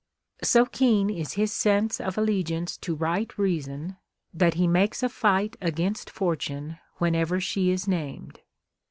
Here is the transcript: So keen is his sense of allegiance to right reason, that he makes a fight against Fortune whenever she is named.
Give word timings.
So 0.41 0.65
keen 0.65 1.11
is 1.11 1.33
his 1.33 1.53
sense 1.53 2.01
of 2.01 2.17
allegiance 2.17 2.75
to 2.77 2.95
right 2.95 3.31
reason, 3.37 3.97
that 4.33 4.55
he 4.55 4.67
makes 4.67 5.03
a 5.03 5.09
fight 5.09 5.55
against 5.61 6.09
Fortune 6.09 6.79
whenever 6.97 7.39
she 7.39 7.69
is 7.69 7.87
named. 7.87 8.39